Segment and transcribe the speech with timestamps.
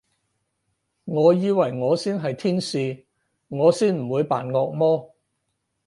[1.03, 3.05] 我以為我先係天使，
[3.49, 5.13] 我先唔會扮惡魔